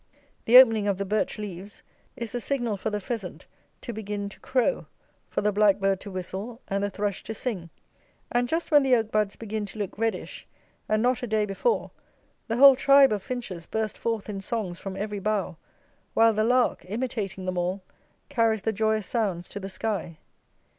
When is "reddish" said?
9.99-10.47